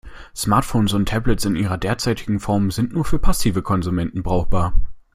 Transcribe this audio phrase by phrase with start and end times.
[0.35, 4.73] Smartphones und Tablets in ihrer derzeitigen Form sind nur für passive Konsumenten brauchbar.